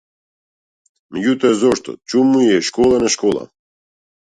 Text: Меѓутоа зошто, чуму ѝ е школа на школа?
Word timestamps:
Меѓутоа 1.17 1.51
зошто, 1.65 1.95
чуму 2.11 2.41
ѝ 2.47 2.51
е 2.57 2.67
школа 2.71 3.01
на 3.07 3.15
школа? 3.19 3.49